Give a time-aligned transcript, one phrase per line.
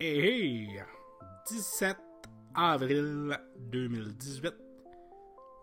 [0.00, 0.82] Hey, hey!
[1.46, 1.96] 17
[2.54, 4.54] avril 2018,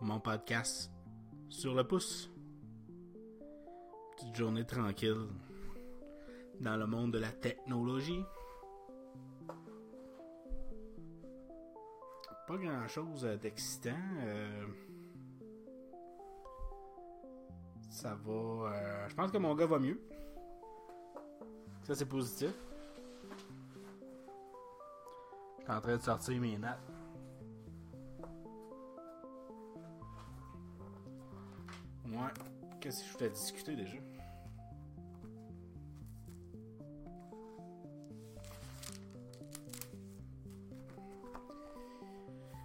[0.02, 0.90] mon podcast
[1.48, 2.30] sur le pouce.
[4.16, 5.26] Petite journée tranquille
[6.60, 8.22] dans le monde de la technologie.
[12.46, 13.90] Pas grand chose d'excitant.
[14.22, 14.66] euh,
[17.90, 18.32] ça va.
[18.32, 20.00] euh, je pense que mon gars va mieux.
[21.82, 22.54] Ça, c'est positif.
[25.68, 26.70] En train de sortir mes notes.
[32.06, 32.32] Ouais.
[32.80, 33.98] Qu'est-ce que je voulais discuter déjà?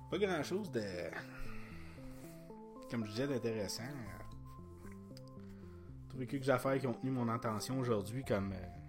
[0.10, 0.82] Pas grand chose de.
[2.90, 3.84] Comme je disais, d'intéressant.
[6.10, 8.54] Trouvé quelques affaires qui ont tenu mon attention aujourd'hui, comme.
[8.54, 8.83] euh,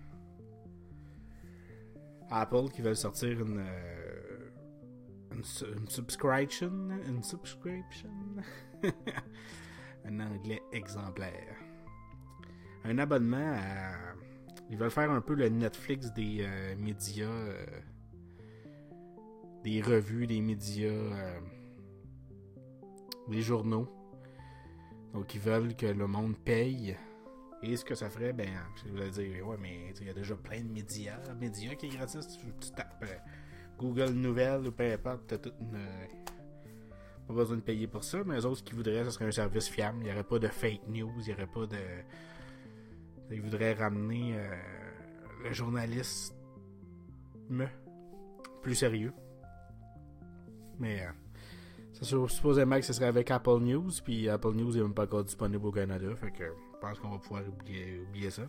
[2.30, 4.51] Apple qui veulent sortir une, euh,
[5.32, 6.71] une, su- une subscription,
[7.07, 8.10] une subscription,
[10.04, 11.57] un anglais exemplaire,
[12.85, 13.57] un abonnement
[14.71, 17.66] ils veulent faire un peu le Netflix des euh, médias, euh,
[19.63, 20.91] des revues, des médias,
[23.29, 23.87] des journaux.
[25.13, 26.96] Donc ils veulent que le monde paye
[27.65, 28.48] et ce que ça ferait, ben,
[28.84, 31.90] je voulais dire, ouais, mais il y a déjà plein de médias, médias qui est
[31.90, 32.26] gratis.
[32.26, 33.15] Tu, tapes euh,
[33.79, 35.76] Google Nouvelles ou peu importe, t'as toute une.
[35.76, 36.07] euh,
[37.26, 39.68] pas besoin de payer pour ça, mais les autres qu'ils voudraient, ce serait un service
[39.68, 39.98] fiable.
[40.01, 41.79] Il n'y aurait pas de fake news, il n'y aurait pas de.
[43.30, 44.54] Ils voudraient ramener euh,
[45.45, 46.35] le journaliste
[48.62, 49.12] plus sérieux.
[50.79, 51.07] Mais
[52.04, 55.24] sûr, supposément que ce serait avec Apple News, puis Apple News n'est même pas encore
[55.24, 56.45] disponible au Canada, fait que
[56.85, 58.43] pense qu'on va pouvoir oublier, ça.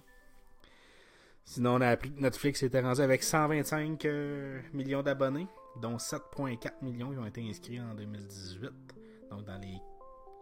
[1.43, 5.47] Sinon, on a appris que Netflix était rendu avec 125 euh, millions d'abonnés,
[5.81, 8.71] dont 7,4 millions qui ont été inscrits en 2018,
[9.29, 9.77] donc dans les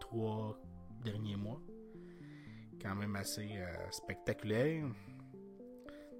[0.00, 0.58] trois
[1.04, 1.60] derniers mois.
[2.80, 4.84] Quand même assez euh, spectaculaire.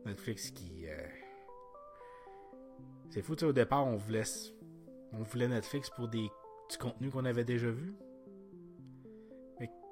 [0.04, 0.87] Netflix qui...
[0.87, 1.09] euh,
[3.10, 4.25] C'est fou, tu sais, au départ, on voulait,
[5.12, 6.31] on voulait Netflix pour des
[6.71, 7.94] du contenu qu'on avait déjà vu.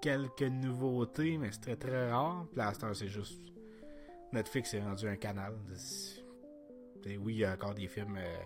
[0.02, 2.44] Quelques nouveautés, mais c'est très très rare.
[2.58, 3.40] Heure, c'est juste.
[4.32, 5.54] Netflix est rendu un canal.
[7.06, 8.16] Oui, il y a encore des films.
[8.16, 8.42] euh,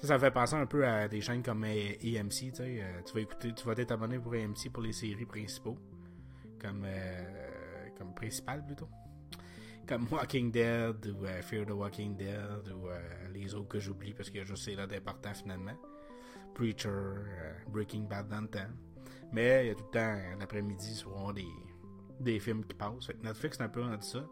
[0.00, 2.58] Ça, me fait penser un peu à des chaînes comme euh, AMC.
[2.60, 5.76] Euh, tu vas écouter, tu vas être abonné pour AMC pour les séries principaux.
[6.58, 8.88] Comme, euh, comme principal plutôt.
[9.86, 12.88] Comme Walking Dead ou Fear the Walking Dead ou
[13.34, 15.76] les autres que j'oublie parce que je sais là d'important finalement.
[16.54, 16.88] Preacher,
[17.68, 18.48] Breaking Bad dans.
[19.34, 21.48] Mais il y a tout le temps, l'après-midi, souvent des,
[22.20, 23.08] des films qui passent.
[23.22, 24.24] Netflix, c'est un peu rendu ça.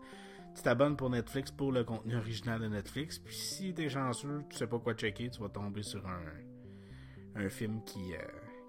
[0.55, 3.19] Tu t'abonnes pour Netflix pour le contenu original de Netflix.
[3.19, 6.23] Puis si t'es chanceux, tu sais pas quoi checker, tu vas tomber sur un,
[7.35, 8.19] un film qui, euh,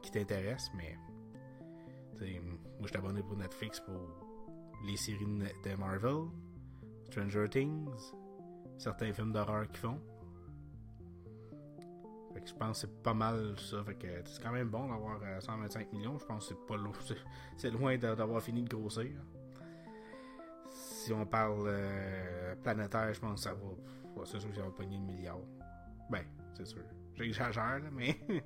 [0.01, 0.71] qui t'intéresse.
[0.75, 0.97] Mais
[2.19, 4.25] moi, je suis abonné pour Netflix pour
[4.87, 6.29] les séries de Marvel,
[7.05, 7.89] Stranger Things,
[8.77, 10.01] certains films d'horreur qu'ils font.
[12.45, 13.83] Je pense que c'est pas mal ça.
[13.83, 16.17] Fait que c'est quand même bon d'avoir euh, 125 millions.
[16.19, 16.91] Je pense que c'est pas loin.
[17.57, 19.11] c'est- loin d'a- d'avoir fini de grossir.
[20.69, 24.25] Si on parle euh, planétaire, je pense que ça va.
[24.25, 25.39] c'est sûr que ça va pogner le milliard.
[26.09, 26.23] Ben,
[26.53, 26.83] c'est sûr.
[27.15, 28.19] J'exagère, là, mais.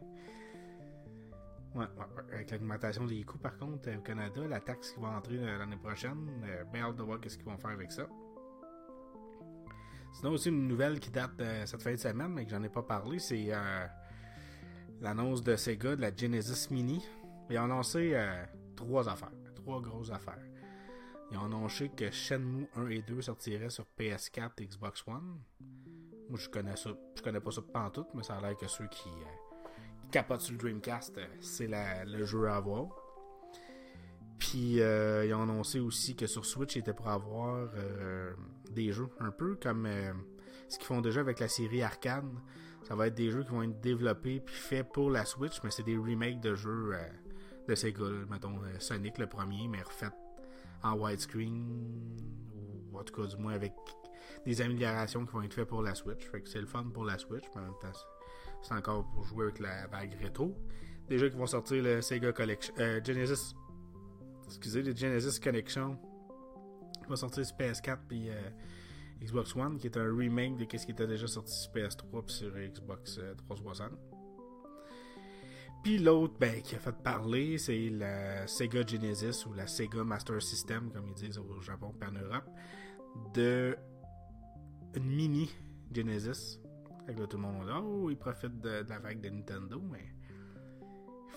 [1.75, 1.85] Ouais.
[2.33, 5.59] Avec l'augmentation des coûts, par contre, euh, au Canada, la taxe qui va entrer euh,
[5.59, 8.07] l'année prochaine, euh, bien hâte de voir qu'est-ce qu'ils vont faire avec ça.
[10.13, 12.69] Sinon, aussi, une nouvelle qui date de cette fin de semaine, mais que j'en ai
[12.69, 13.85] pas parlé, c'est euh,
[15.01, 17.05] l'annonce de Sega de la Genesis Mini.
[17.49, 18.45] Ils ont annoncé euh,
[18.75, 20.43] trois affaires, trois grosses affaires.
[21.31, 25.39] Ils ont annoncé que Shenmue 1 et 2 sortiraient sur PS4 et Xbox One.
[26.29, 28.87] Moi, je connais ça, je connais pas ça pantoute, mais ça a l'air que ceux
[28.87, 29.69] qui, euh,
[30.01, 31.69] qui capotent sur le Dreamcast, c'est
[32.05, 32.87] le jeu à avoir.
[34.49, 38.31] Puis euh, ils ont annoncé aussi que sur Switch, ils étaient pour avoir euh,
[38.71, 40.13] des jeux, un peu comme euh,
[40.69, 42.23] ce qu'ils font déjà avec la série Arcade.
[42.83, 45.71] Ça va être des jeux qui vont être développés puis faits pour la Switch, mais
[45.71, 46.93] c'est des remakes de jeux
[47.67, 48.05] de Sega.
[48.29, 50.07] Mettons Sonic le premier, mais refait
[50.81, 52.15] en widescreen,
[52.93, 53.73] ou en tout cas du moins avec
[54.45, 56.23] des améliorations qui vont être faites pour la Switch.
[56.29, 57.91] Fait que c'est le fun pour la Switch, mais en même temps,
[58.61, 60.55] c'est- encore pour jouer avec la vague rétro.
[61.09, 62.73] Des jeux qui vont sortir le Sega Collection,
[63.03, 63.53] Genesis
[64.47, 65.97] excusez, le Genesis Connection
[67.07, 68.49] va sortir sur PS4 puis euh,
[69.21, 72.35] Xbox One, qui est un remake de ce qui était déjà sorti sur PS3 puis
[72.35, 73.91] sur Xbox euh, 360.
[75.83, 80.41] Puis l'autre, ben, qui a fait parler, c'est la Sega Genesis ou la Sega Master
[80.41, 82.49] System, comme ils disent au Japon et en Europe,
[83.33, 83.77] de
[84.95, 85.49] une mini
[85.93, 86.59] Genesis
[87.05, 90.13] Fait que là, tout le monde Oh, ils profitent de, la vague de Nintendo, mais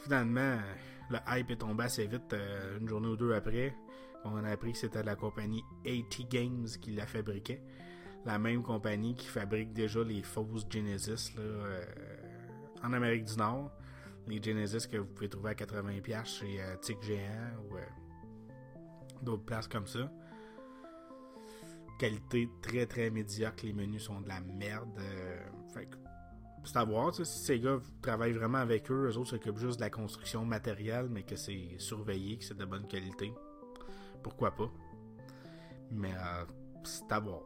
[0.03, 0.59] finalement,
[1.11, 3.75] le hype est tombé assez vite euh, une journée ou deux après.
[4.25, 7.63] On a appris que c'était la compagnie AT Games qui la fabriquait.
[8.27, 11.81] La même compagnie qui fabrique déjà les fausses Genesis là,
[12.83, 13.71] en Amérique du Nord.
[14.27, 17.81] Les Genesis que vous pouvez trouver à 80$ chez euh, Tic Géant ou euh,
[19.23, 20.11] d'autres places comme ça.
[21.99, 24.99] Qualité très très médiocre, les menus sont de la merde.
[24.99, 25.41] Euh,
[25.75, 25.89] fait
[26.65, 29.85] c'est à voir, si ces gars travaillent vraiment avec eux, eux autres s'occupent juste de
[29.85, 33.33] la construction matérielle, mais que c'est surveillé, que c'est de bonne qualité.
[34.23, 34.71] Pourquoi pas?
[35.91, 36.13] Mais
[36.85, 37.43] c'est à voir.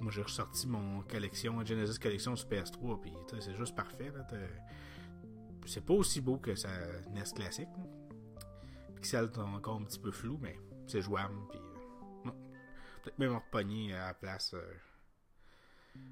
[0.00, 4.12] moi j'ai ressorti mon collection, Genesis Collection sur PS3, puis c'est juste parfait.
[5.66, 6.68] C'est pas aussi beau que sa
[7.10, 7.68] NES classique.
[8.88, 11.34] Les pixels sont encore un petit peu flou, mais c'est jouable.
[11.54, 12.30] Euh,
[13.02, 14.74] peut-être même repogner à la place euh,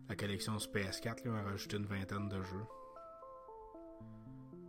[0.09, 2.65] la collection sur PS4, là, on va rajouter une vingtaine de jeux.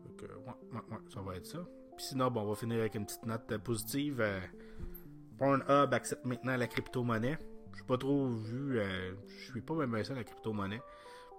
[0.06, 1.60] Donc, euh, ça va être ça.
[1.98, 4.24] Puis sinon, bon, on va finir avec une petite note positive.
[5.38, 7.38] Pornhub accepte maintenant la crypto-monnaie.
[7.72, 8.80] Je suis pas trop vu,
[9.28, 10.82] je suis pas même ça la crypto-monnaie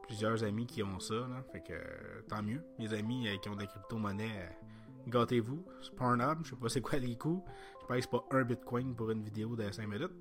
[0.07, 1.43] plusieurs amis qui ont ça, là.
[1.53, 2.63] Fait que euh, tant mieux.
[2.79, 5.65] Mes amis euh, qui ont de la crypto-monnaie, euh, gâtez-vous.
[5.97, 7.45] Pornhub, je sais pas c'est quoi les coûts.
[7.83, 10.13] Je pense que c'est pas un bitcoin pour une vidéo de 5 minutes.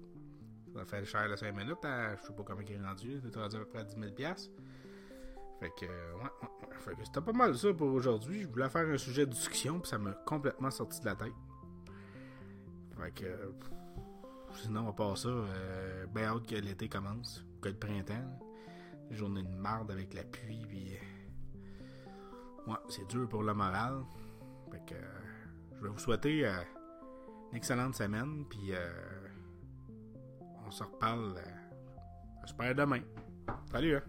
[0.73, 3.21] Ça faire cher de 5 minutes je sais pas comment il est rendu.
[3.23, 4.11] C'est rendu à peu près à 10 000
[5.59, 6.29] Fait que, ouais,
[6.79, 8.41] Fait que c'était pas mal ça pour aujourd'hui.
[8.41, 11.33] Je voulais faire un sujet de discussion, puis ça m'a complètement sorti de la tête.
[12.97, 13.53] Fait que,
[14.53, 18.39] sinon, à part ça, euh, ben hâte que l'été commence, que le printemps
[19.11, 20.97] journée de marde avec la pluie, puis.
[22.65, 24.03] Ouais, c'est dur pour le moral.
[24.71, 24.95] Fait que.
[25.75, 26.53] je vais vous souhaiter euh,
[27.51, 28.73] une excellente semaine, puis.
[28.73, 29.22] Euh,
[30.73, 31.35] on se reparle.
[31.37, 31.41] Euh,
[32.41, 33.01] j'espère demain.
[33.71, 34.01] Salut, hein?